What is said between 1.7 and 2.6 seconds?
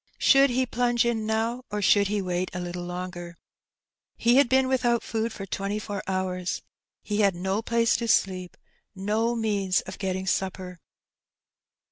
should he wait a